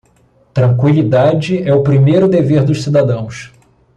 Tranquilidade 0.51 1.61
é 1.61 1.71
o 1.75 1.83
primeiro 1.83 2.27
dever 2.27 2.63
dos 2.63 2.81
cidadãos. 2.81 3.53